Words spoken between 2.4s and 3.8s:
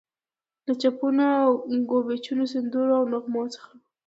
سندرو او نغمو څخه.